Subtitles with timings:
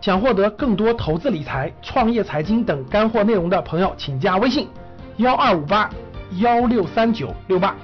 [0.00, 4.66] 想获得更多投资理财、创业财经等干货内容的朋友，请加微信
[5.18, 5.90] 幺二五八
[6.38, 7.76] 幺六三九六八。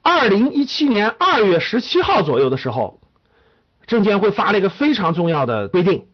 [0.00, 3.00] 二零一七年二月十七号左右的时候，
[3.86, 6.06] 证监会发了一个非常重要的规定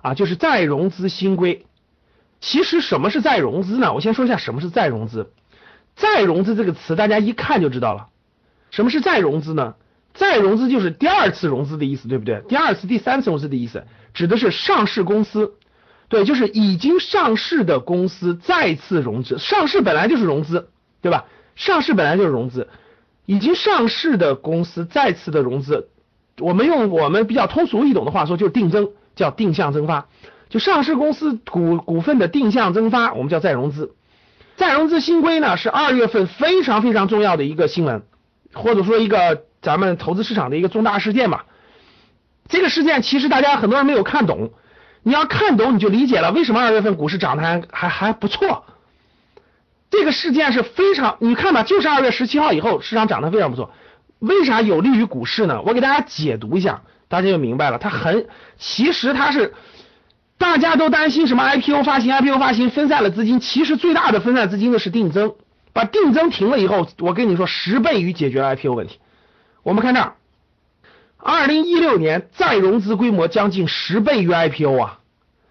[0.00, 1.66] 啊，就是再融资新规。
[2.40, 3.92] 其实什么是再融资呢？
[3.92, 5.32] 我先说一下什么是再融资。
[5.94, 8.08] 再融资这个词大家一看就知道了。
[8.70, 9.74] 什么是再融资呢？
[10.12, 12.42] 再融资就是第二次融资的意思，对不对？
[12.48, 15.54] 第二次、第三次融资的意思，指的是上市公司，
[16.08, 19.38] 对，就是已经上市的公司再次融资。
[19.38, 20.68] 上市本来就是融资，
[21.00, 21.26] 对吧？
[21.54, 22.68] 上市本来就是融资，
[23.24, 25.88] 已经上市的公司再次的融资，
[26.38, 30.08] 我们用我们比较通俗易懂的话说，就是定增，叫定向增发。
[30.48, 33.94] 就上市公司股股份的定向增发，我们叫再融资。
[34.56, 38.02] 再融资新规呢，是二月份非常非常重要的一个新闻，
[38.54, 41.44] 或者说一个咱们投资市场的一个重大事件吧。
[42.48, 44.52] 这个事件其实大家很多人没有看懂，
[45.02, 48.64] 你要看懂你就理解了为什么二月份股市涨得还还还不错。
[49.90, 53.72] 这个事件是非常，你看吧，就是二月十七号以后市场涨得非常不错。
[54.20, 55.60] 为啥有利于股市呢？
[55.66, 57.78] 我给大家解读一下，大家就明白了。
[57.78, 59.52] 它很，其实它是。
[60.38, 65.34] 大家都担心什么 IPO 发行，IPO 发行分散了资金，其实最大的分散资金的是定增，
[65.72, 68.98] 把定增停了以后，我跟你说十倍于解决 IPO 问题。
[69.62, 70.14] 我们看这儿，
[71.16, 75.00] 二零一六年再融资规模将近十倍于 IPO 啊！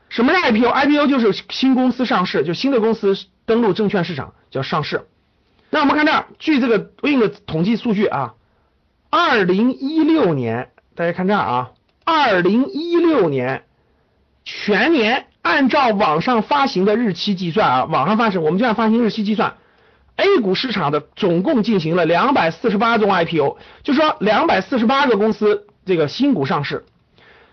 [0.09, 5.08] 什么是 IPO？IPO 就是新公司上市，就新的公司登陆证券市场叫上市。
[5.72, 8.36] 那我们看这儿，据这个对应的统计数据啊，
[9.09, 11.72] 二零一六年，大家看这儿啊，
[12.03, 13.63] 二零一六年。
[14.46, 19.56] 全年按照网上发行的日期计算啊，网上发行我们就按发行日期计算
[20.18, 26.86] ，A 股市场的总共进行了两百四十八宗 IPO，就说两百四十八个公司这个新股上市，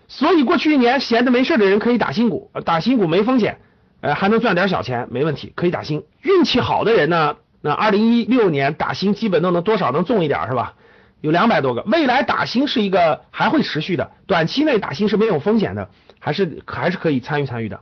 [0.07, 3.57] 所以过去一年闲着没事的人可以打新股，打新股没风险，
[4.01, 6.03] 呃还能赚点小钱，没问题，可以打新。
[6.21, 10.75] 运气好的人呢，那二零一六年打新基本都能多少能中一点是吧？
[11.23, 15.89] 有两百多个，未来打新是一个还会持续的，短期内打新是没有风险的。
[16.25, 17.81] 还是还是可以参与参与的，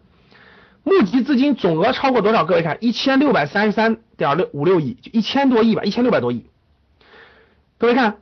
[0.83, 2.43] 募集资金总额超过多少？
[2.43, 6.47] 各位看，一千六百三十三点六五六亿，就一千多亿吧，一千六百多亿。
[7.77, 8.17] 各位看，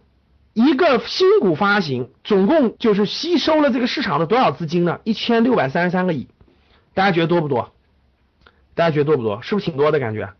[0.51, 4.99] 一个新股发行，总共就是吸收了这个市场的多少资金呢？
[5.05, 6.27] 一千六百三十三个亿，
[6.93, 7.71] 大家觉得多不多？
[8.75, 9.41] 大家觉得多不多？
[9.41, 10.33] 是不是挺多的感觉？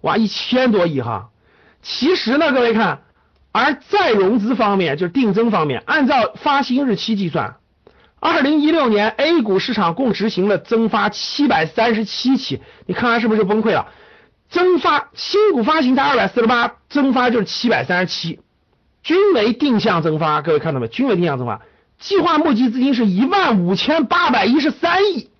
[0.00, 1.28] 哇，一千多亿哈！
[1.82, 3.02] 其实呢，各位看，
[3.52, 7.56] 而再融资方面，就是定增方面，按照发行日期计算。
[8.20, 13.88] 二零一六年 A 股市场共执行了增发七百三十七起，你看看是不是崩溃了？
[14.50, 18.40] 增发新股发行才二百四十八，增发就是七百三十七，
[19.02, 20.42] 均为定向增发。
[20.42, 20.88] 各位看到没？
[20.88, 21.62] 均为定向增发，
[21.98, 25.30] 计划募集资金是一万五千八百一十三亿，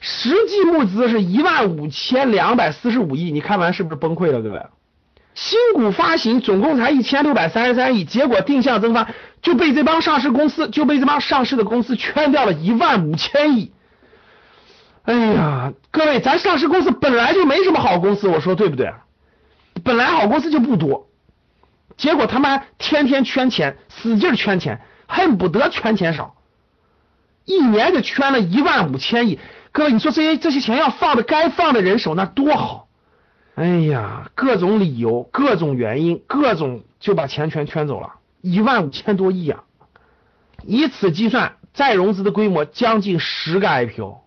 [0.00, 3.30] 实际募资是一万五千两百四十五亿。
[3.30, 4.60] 你看完是不是崩溃了，各位？
[5.36, 9.10] 新股发行总共才一千六百三十三亿，结果定向增发
[9.42, 13.70] 就被这帮上市公司就被这帮上市的公司圈掉了一万五千亿。
[15.04, 18.94] 哎呀，各位，咱上市公司本来就没什么好公司，我说对不对？
[19.84, 21.06] 本来好公司就不多，
[21.98, 26.34] 结果他妈天天圈钱，使劲圈钱，恨不得圈钱少，
[27.44, 29.38] 一年就圈了一万五千亿。
[29.70, 32.85] 各位，你说这些这些钱要放的该放的人手，那多好。
[33.56, 39.64] 哎呀，各种理由，各种原因，各种就把钱全圈走了，一万五千多亿啊！
[40.62, 44.18] 以此计算，再融资的规模将近十个 IPO，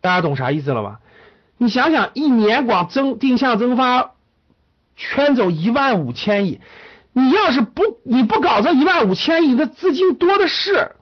[0.00, 1.00] 大家懂啥意思了吧？
[1.56, 4.12] 你想想，一年光增定向增发，
[4.94, 6.60] 圈走一万五千亿，
[7.12, 10.92] 你要是不你不搞这一万五千亿，那资金多的是，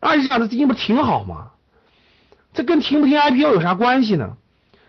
[0.00, 1.52] 二级市场的资金不挺好吗？
[2.52, 4.36] 这跟停不停 IPO 有啥关系呢？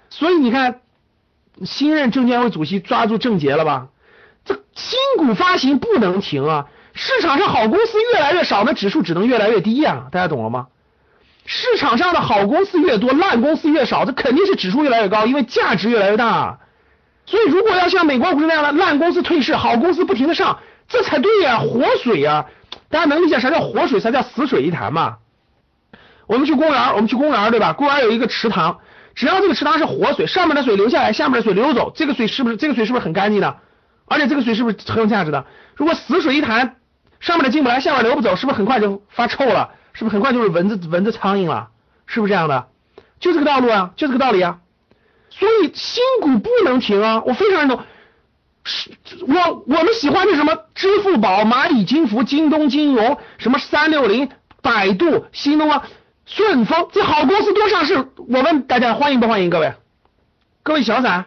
[0.10, 0.82] 所以你看。
[1.64, 3.88] 新任证监会主席抓住症结了吧？
[4.44, 6.68] 这新股发行不能停啊！
[6.94, 10.08] 市场上好公司越来越少，那指数只能越来越低呀！
[10.12, 10.68] 大家懂了吗？
[11.46, 16.60] 市场上的好公司越多，烂公司越少，这肯定是指数越来越高，因为价值越来越大。
[17.26, 21.60] 所以，如果要像美国股市那样的烂公司退市，好公司不停的上，这才对呀！
[21.60, 22.46] 活水呀！
[22.90, 25.18] 大家能理解啥叫活水，啥叫死水一潭吗？
[26.28, 27.74] 我们去公园，我们去公园，对吧？
[27.74, 28.78] 公园有一个池塘。
[29.16, 33.58] 只要这个池塘是活水，上面的水流下来，下面的水流走，这个水是不是这个水是不是很干净的？
[34.08, 35.46] 而且这个水是不是很有价值的？
[35.76, 36.76] 如果死水一潭，
[37.20, 39.72] 上面的进不来，下面流不走，是不是很快就发臭了？
[39.94, 41.70] 是不是很快就是蚊子蚊子苍蝇了？
[42.06, 42.68] 是不是这样的？
[43.20, 44.60] 就这个道路啊，就这个道理啊。
[45.30, 47.24] 所以新股不能停啊！
[47.26, 47.80] 我非常认同。
[48.64, 48.90] 是，
[49.28, 54.30] 我我们喜欢的什么支付宝、蚂蚁金服、京东金融、什么三六零、
[54.62, 55.84] 百度、新东方、
[56.26, 58.08] 顺丰，这好公司多上市。
[58.28, 59.50] 我问大家欢迎不欢迎？
[59.50, 59.74] 各位，
[60.64, 61.26] 各位小散，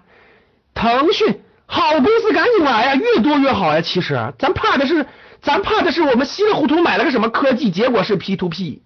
[0.74, 3.80] 腾讯好公司赶紧来呀，越多越好呀。
[3.80, 5.06] 其实咱怕的是，
[5.40, 8.82] 咱怕的是我们稀里糊涂买了个什么科技，结果是 P to P，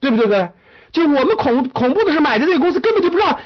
[0.00, 0.26] 对不对？
[0.26, 0.50] 各位，
[0.92, 3.38] 就我们恐恐怖的是买的这个公司根本就不知道。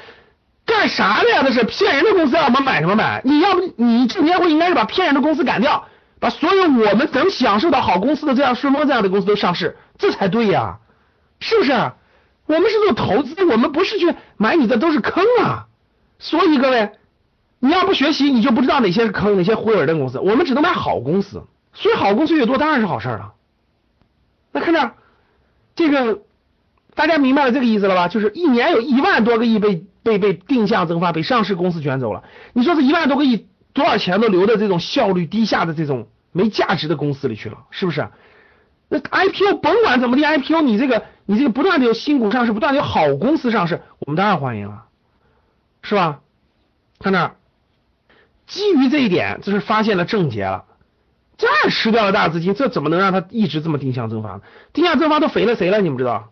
[0.65, 1.41] 干啥的呀？
[1.43, 3.21] 那是骗人的公司，让我们买什么买？
[3.23, 5.85] 你要不你证监会应该是把骗人的公司赶掉，
[6.19, 10.77] 把所有我们能享受到好公司的这样顺丰这样的公司都上市，这才对呀，
[11.39, 11.91] 是不是？
[12.45, 15.67] 我们是做投资，我们不是去买你的都是坑啊。
[16.19, 16.91] 所以各位，
[17.59, 20.19] 你要不学习，你就不知道哪些是坑，哪些忽悠人的公司。
[20.19, 21.43] 我们只能买好公司，
[21.73, 23.33] 所以好公司越多当然是好事了。
[24.51, 24.91] 那看这
[25.75, 26.21] 这个，
[26.93, 28.07] 大家明白了这个意思了吧？
[28.07, 29.85] 就是一年有一万多个亿被。
[30.05, 32.21] 被被定向增发，被上市公司卷走了。
[32.53, 38.07] 你说这一万多个亿，多少钱都流到这种效率低下的这种没价值的公司里去了，是不是？
[38.87, 44.85] 那 IPO 甭管怎么的，IPO 你这个你这个不断的有新股上市，不断的有好公司上市，我们当然欢迎了，
[45.81, 46.19] 是吧？
[46.99, 47.31] 看这，
[48.47, 50.65] 基于这一点，这是发现了症结了，
[51.37, 54.41] 这吃掉了大资金，这怎么能让它一直这么定向增发呢？
[54.71, 55.81] 定向增发都肥了谁了？
[55.81, 56.31] 你们知道？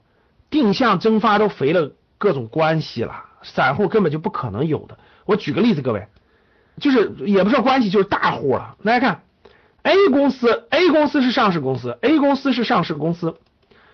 [0.49, 3.25] 定向增发都肥了各种关系了。
[3.41, 4.97] 散户根本就不可能有的。
[5.25, 6.07] 我举个例子，各位，
[6.79, 8.77] 就是也不是关系，就是大户了。
[8.85, 9.23] 大家看
[9.83, 13.35] ，A 公司，A 公司是上市公司，A 公司是上市公司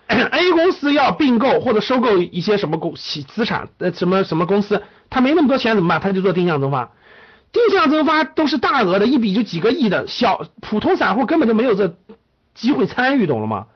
[0.06, 6.00] ，A 公司要并购或者收购一些什么公企资产，呃，什么什么公司，他没那么多钱怎么办？
[6.00, 6.90] 他就做定向增发，
[7.52, 11.94] 定向增发都是大额的，一笔就几个亿的，小普通散户根本就没有这
[12.54, 13.66] 机会参与，懂了吗？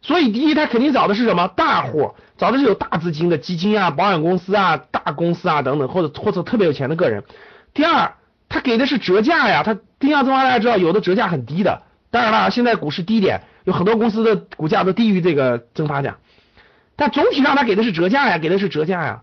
[0.00, 7.22] 所以第一，他肯定找的是什么大户，找的是有大资金的基金啊、保险公司啊、大公司啊等等，或者或者特别有钱的个人。
[7.72, 8.14] 第二，
[8.52, 16.18] 他给的是折价呀，他定向增发大家知道有的折价很低的，当然了，现在股市低点，有很多公司的股价都低于这个增发价，
[16.94, 19.22] 但总体上他给的是折价呀，给的是折价呀。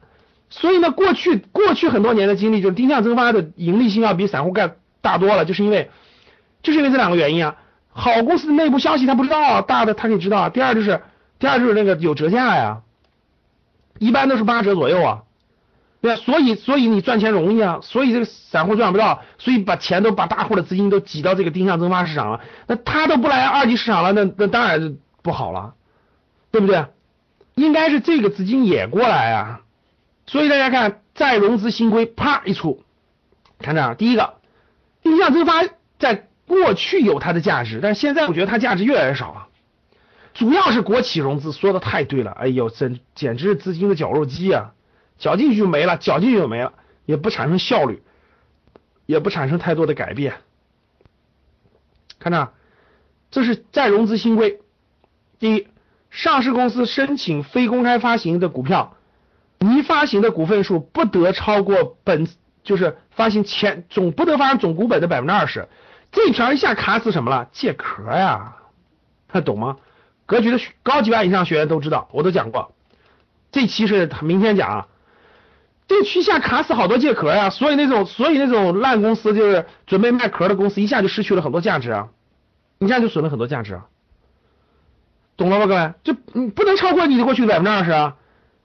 [0.50, 5.92] 所以呢，过去过去很多年的经历，就是定向增发的盈利性要比散户干大多了，就是因为
[6.64, 7.56] 就是因为这两个原因啊。
[7.92, 10.50] 好公司的内部消息他不知道，大的他可以知道。
[10.50, 11.02] 第二就是，
[11.38, 12.82] 第二就是那个有折价呀，
[14.00, 15.24] 一般都是八折左右啊，
[16.02, 25.74] 对所以所以你赚钱容易啊，所以这个散户赚不到，所以把钱都把大户的资金都挤到这个定向增发市场了，那他都不来二级市场了，那那当然不好了，
[26.52, 26.86] 对不对？
[27.56, 29.62] 应该是这个资金也过来啊，
[30.26, 32.84] 所以大家看再融资新规啪一出，
[33.60, 34.36] 看这第一个
[35.04, 35.64] 定向增发
[35.98, 36.26] 在。
[36.50, 39.46] 过去有它的价值，但是现在我觉得它价值越来越少了。
[40.34, 42.32] 主要是国企融资，说的太对了。
[42.32, 44.72] 哎呦，真简直是资金的绞肉机啊，
[45.20, 46.74] 绞进去就没了，绞进去就没了，
[47.06, 48.02] 也不产生效率，
[49.06, 50.38] 也不产生太多的改变。
[52.18, 52.54] 看着，
[53.30, 54.60] 这是再融资新规。
[55.38, 55.68] 第一，
[56.10, 58.98] 上市公司申请非公开发行的股票，
[59.60, 62.28] 拟发行的股份数不得超过本
[62.64, 65.68] 就是发行前总不得发行总股本的百分之二十。
[66.12, 67.50] 这条一下卡死什么了？
[67.52, 68.56] 借壳呀，
[69.28, 69.78] 他懂吗？
[70.26, 72.74] 格局的高级班以上学员都知道，我都讲过。
[73.52, 74.88] 这期是明天讲啊，
[75.90, 82.08] 这期下卡死好多借壳呀，所以那种所以那种烂公司就是准备卖壳的公司，一下就失去了很多价值啊，
[82.78, 83.88] 一下就损了很多价值啊，
[85.36, 85.94] 懂了吧，各位？
[86.04, 88.16] 就你不能超过你的过去的百分之二十啊。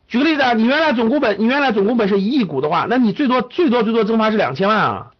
[0.06, 5.10] 举个例子啊，你原来总股本你原来总股本是一亿股的话，那你最多最多最多增发是两千万啊。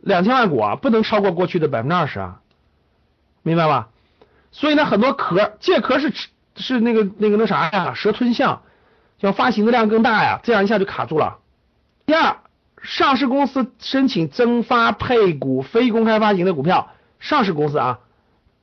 [0.00, 2.40] 两千万股啊，不能超过过去的百分之二十啊，
[3.42, 3.88] 明白吧？
[4.52, 6.12] 所以呢，很多壳借壳是
[6.56, 8.62] 是那个那个那啥呀，蛇吞象，
[9.20, 11.38] 要发行的量更大呀，这样一下就卡住了。
[12.04, 12.38] 第二，
[12.82, 17.98] 上市公司申请增发配股非公开发行的股票，上市公司啊，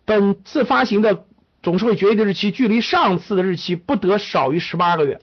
[0.05, 1.24] 本次发行的
[1.62, 5.19] 董事会决议的日期距离上次的日期不得少于十八个月，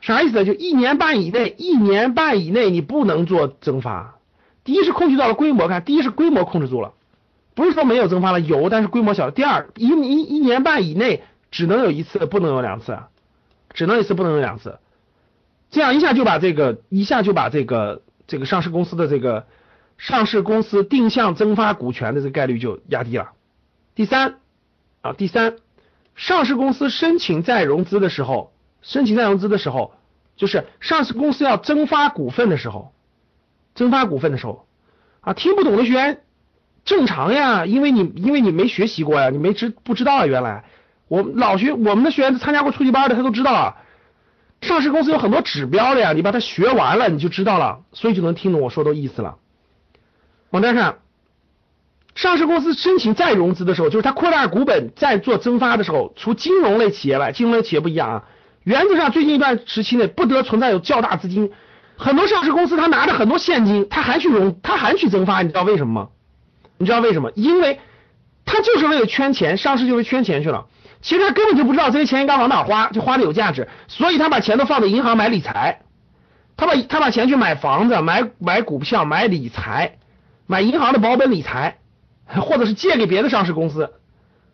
[0.00, 0.44] 啥意思？
[0.44, 4.14] 就一年半以内，一年半以内你不能做增发。
[4.64, 6.94] 第一是控制到了规模，看，第一是规模控制住了，
[7.54, 9.30] 不是说没有增发了，有，但是规模小。
[9.30, 12.98] 第二，一一一年半以内只能有一次，不能有两次，
[13.74, 14.78] 只能一次，不能两次，
[15.70, 19.46] 这样一下就把这个一下就把这个这个上市公司的这个
[19.98, 23.32] 上市公司定向增发股权的这个概率就压低了。
[23.94, 24.36] 第三
[25.02, 25.56] 啊，第三，
[26.14, 29.92] 上市公司申请再融资的时候，申请再融资的时候，
[30.36, 32.92] 就是上市公司要增发股份的时候。
[33.74, 34.68] 增发股份的时候，
[35.20, 36.20] 啊，听不懂的学员
[36.84, 40.26] 正常呀，因为你因为你没学习过呀，你没知不知道啊？
[40.26, 40.64] 原来
[41.08, 43.76] 我老学我们的学员参加过初级班的，他都知道啊。
[44.62, 49.36] 上市公司有很多指标的呀，你把它学完了，你就知道了，所以就能听懂我说的意思了。
[50.50, 50.96] 往这看，
[52.14, 58.24] 上市公司申请再融资的时候，就是它扩大股本再做增发的时候，除金融类企业外，金融类企业不一样啊。
[58.62, 61.52] 原则上，最近一段时期内不得存在有较大资金。
[61.96, 66.08] 很多上市公司他拿着很多现金，他还去融，他还去增发，你知道为什么吗？
[66.78, 67.30] 你知道为什么？
[67.34, 67.78] 因为
[68.46, 70.66] 他就是为了圈钱，上市就是圈钱去了。
[71.04, 75.82] 其实他根本就不知道这些钱应该往哪花，就花的有价值，所以他把钱都放在银行买理财，
[76.56, 79.98] 他把他把钱去买房子、买买股票、买理财、
[80.46, 81.76] 买银行的保本理财，
[82.26, 83.92] 或者是借给别的上市公司，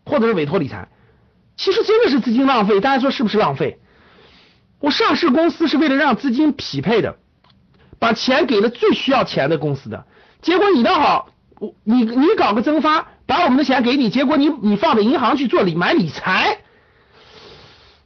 [0.05, 0.89] 或者是委托理财。
[1.57, 3.79] 其实真的是资金浪费，大家说是不是浪费？
[4.81, 7.17] 我上市公司是为了让资金匹配的。
[8.01, 10.07] 把钱给了最需要钱的公司的，
[10.41, 11.29] 结果你倒好，
[11.61, 16.59] 我你你搞个增发，把我们的钱给你，结果你你放在银行去做理买理财，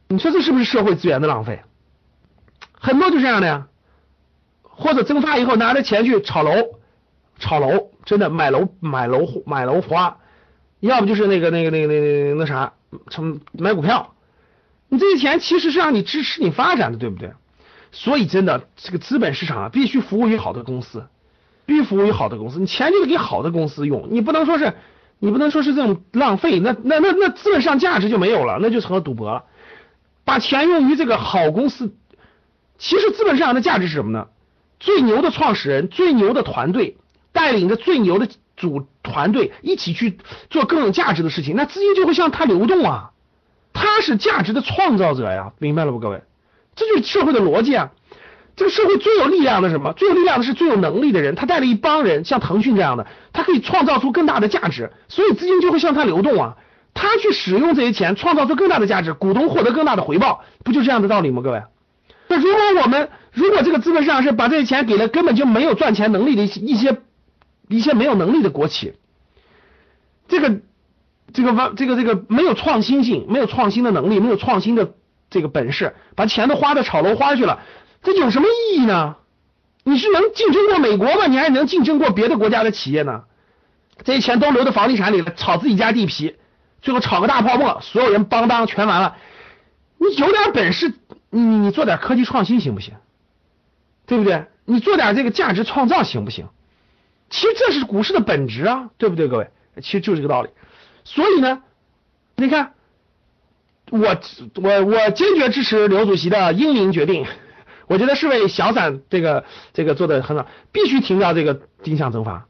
[0.07, 1.63] 你说这是不是社会资源的浪费？
[2.75, 3.67] 很多就这样的呀，
[4.61, 6.53] 或者增发以后拿着钱去炒楼，
[7.39, 10.19] 炒楼真的买楼买楼买楼花，
[10.81, 12.75] 要不就是那个那个那个那那那啥，
[13.09, 14.13] 成买股票，
[14.91, 17.33] 你这些钱其实是让你支持你发展的，对不对？
[17.93, 21.07] 所以真的，这个资本市场啊，必须服务于好的公司，
[21.65, 22.61] 必须服务于好的公司。
[22.61, 24.75] 你钱就得给好的公司用，你不能说是，
[25.25, 29.45] 你不能说是这种浪费，那那那那资本上价值就没有了，那就成了赌博了。
[30.23, 31.95] 把钱用于这个好公司，
[32.77, 34.27] 其实资本市场的价值是什么呢？
[34.79, 36.99] 最牛的创始人，最牛的团队，
[37.33, 40.19] 带领着最牛的组团队一起去
[40.51, 43.13] 做更有价值的事情，那资金就会向他流动啊。
[43.73, 46.23] 他是价值的创造者呀，明白了不，各位？
[46.77, 47.93] 这就是社会的逻辑啊！
[48.57, 49.93] 这个社会最有力量的什么？
[49.95, 56.57] 最有力量的是最有能力的人，他带了一帮人，像腾讯这样的，他可以创造出更大的价值，所以资金就会向他流动啊！
[56.95, 61.43] 他去使用这些钱，创造出更大的价值，股东获得更大的回报，不就这样的道理吗？
[61.43, 61.63] 各位，
[62.29, 66.99] 那如果我们如果这个资本市场是把这些钱给了根本就没有赚钱能力的一些一些
[67.69, 68.95] 一些没有能力的国企，
[70.29, 70.61] 这个
[71.33, 74.95] 这个完这个这个没有创新性、没有创新的能力、没有创新的。
[75.31, 77.59] 这个本事，把钱都花在炒楼花去了，
[78.05, 79.17] 这有什么意义呢？
[79.83, 81.27] 你是能竞争过美国吗？
[81.27, 83.25] 你还能竞争过别的国家的企业呢？
[84.05, 86.37] 这些钱都留在房地产里了，炒自己家地皮，
[86.83, 89.17] 最后炒个大泡沫，所有人邦当全完了。
[89.99, 90.95] 你有点本事，
[91.31, 92.95] 你你做点科技创新行不行？
[94.07, 94.47] 对不对？
[94.65, 96.47] 你做点这个价值创造行不行？
[97.31, 99.51] 其实这是股市的本质啊，对不对，各位？
[99.83, 100.51] 其实就是这个道理。
[101.05, 101.63] 所以呢，
[102.37, 102.73] 你看。
[103.91, 104.17] 我
[104.57, 107.27] 我我坚决支持刘主席的英明决定，
[107.87, 112.47] 我觉得是为小散这个这个做的很好，必须停掉这个定向增发。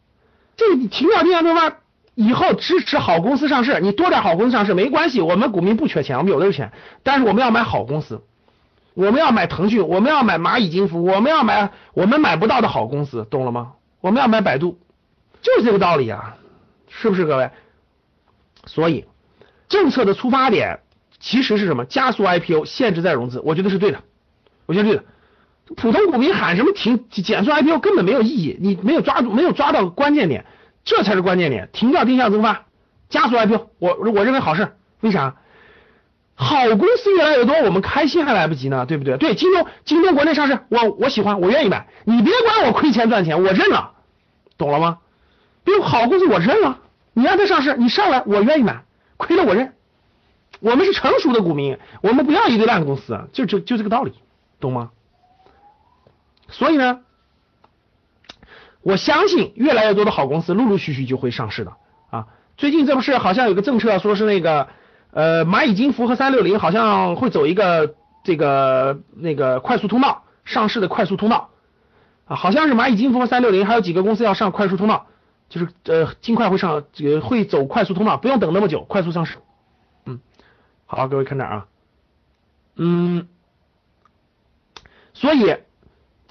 [0.57, 1.79] 这你停掉定向增发
[2.15, 6.73] 以后，支持好公司上市，你多点好公司上市没关系，我们股民不缺钱，我们有的是钱，
[7.03, 8.23] 但是我们要买好公司，
[8.95, 13.73] 我们要买腾讯，我们要买蚂蚁金服，我们要买我们买不到的好公司，懂了吗？
[14.01, 14.79] 我们要买百度，
[15.43, 16.37] 就是这个道理啊，
[16.89, 17.51] 是不是各位？
[18.67, 19.07] 所以
[19.69, 20.81] 政策的出发点。
[21.21, 21.87] 其实是什么？
[21.87, 24.03] 加速 IPO，限制再融资，我觉得是对的，
[24.67, 25.05] 我觉得对的。
[25.77, 30.45] 普通股民喊什么停减速 IPO，根本没有意义，你没有抓住，没有抓到关键点，
[30.85, 31.71] 这才是关键点。
[31.73, 32.67] 停掉定向增发，
[33.09, 34.73] 加速 IPO，我我认为好事。
[35.01, 35.37] 为啥？
[36.37, 39.17] 好公司越来越多，我们开心还来不及呢，对不对？
[39.17, 41.87] 对，京东，京东国内上市，我我喜欢，我愿意买。
[42.05, 43.93] 你别管我亏钱赚钱，我认了，
[44.59, 44.99] 懂了吗？
[45.63, 46.81] 比如好公司我认了，
[47.13, 48.83] 你让它上市，你上来我愿意买，
[49.17, 49.73] 亏了我认。
[50.61, 54.13] 我们是成熟的股民，我们不要一堆烂公司，就就就这个道理，
[54.61, 54.91] 懂吗？
[56.57, 57.01] 所以呢，
[58.81, 61.73] 我相信越来越多的好公司陆陆续续就会上市的
[62.11, 62.29] 啊。
[62.57, 64.69] 最近这不是好像有个政策，说是那个
[65.11, 71.51] 呃蚂蚁金服和三六零好像会走一个这个那个快速通道上市的快速通道
[72.27, 75.09] 啊，好像是蚂蚁金服和三六零还有几个公司要上快速通道，
[75.49, 79.39] 就是呃尽快会上这个会走快速通道，不用等那么久，快速上市。
[80.07, 80.21] 嗯
[80.87, 81.67] 好，各位看这儿啊，
[82.77, 83.27] 嗯，
[85.15, 85.57] 所以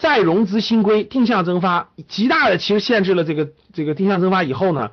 [0.03, 4.91] 再融资新规定向增发，极大的其实限制了这个这个定向增发以后呢，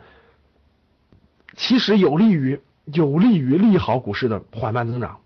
[1.57, 5.19] 其实有利于有利于利好股市的缓慢增长，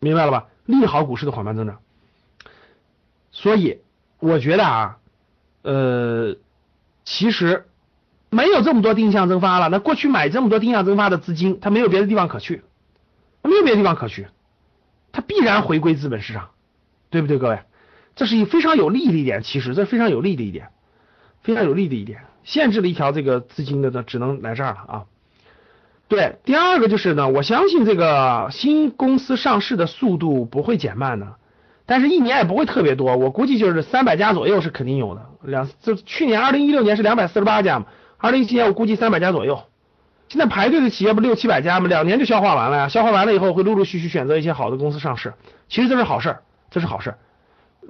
[0.00, 0.48] 明白了吧？
[0.66, 1.78] 利好股市的缓慢增长，
[3.30, 3.78] 所以
[4.18, 4.96] 我觉得啊，
[5.62, 6.34] 呃，
[7.04, 7.68] 其实
[8.30, 12.64] 没有这么多定向增发了，那过去买这么多定向增发的资金，它没有别的地方可去。
[13.42, 14.26] 没有别的地方可去，
[15.12, 16.50] 它必然回归资本市场，
[17.10, 17.60] 对不对，各位？
[18.16, 20.68] 这是一非常有利的一点，其实这非常有利的一点，
[21.42, 25.04] 非常有利的一点，限制了一条这个资金的呢，只能来这儿了啊。
[26.06, 31.34] 对，第二个就是呢，我相信这个新公司上市的速度不会减慢的，
[31.86, 35.26] 但是一年也不会特别多，我估计就是三百家左右是肯定有的。
[35.42, 37.86] 两就去年二零一六年是两百四十八家嘛，
[38.18, 39.62] 二零一七年我估计三百家左右。
[40.28, 41.88] 现在排队的企业不六七百家吗？
[41.88, 45.34] 两年就消化完了呀，消化完了以后会陆陆续续选择一些好的公司上市，
[45.68, 47.18] 其实这是好事儿，这是好事儿。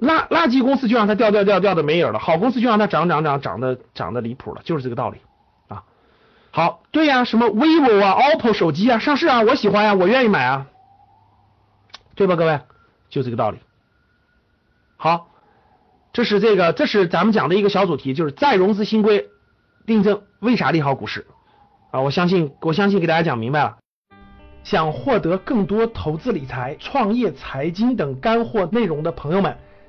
[0.01, 5.19] 垃垃圾公司就让它掉掉掉掉的没影了，好公司就让它涨涨涨涨的涨的离谱了，就是这个道理
[5.67, 5.83] 啊。
[6.51, 10.67] 好，对呀，什么 vivo 啊、OPPO 手机啊上市啊，我喜欢呀，我愿意买啊，
[12.15, 12.59] 对吧，各位？
[13.09, 13.59] 就这个道理。
[14.97, 15.27] 好，
[16.13, 19.29] 这是这个，这是咱们讲的一个小主题，就是再融资新规
[19.85, 21.25] 订正为啥利好股市
[21.91, 22.01] 啊？
[22.01, 23.77] 我相信，我相信给大家讲明白了。
[24.63, 29.57] 想获得更多投资理财、创业、财经等干货内容的朋友们。